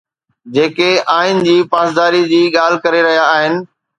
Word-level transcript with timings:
جيڪي 0.53 0.89
آئين 1.17 1.37
جي 1.49 1.53
پاسداري 1.75 2.21
جي 2.33 2.41
ڳالهه 2.55 2.83
ڪري 2.87 3.05
رهيا 3.09 3.31
آهن 3.37 3.61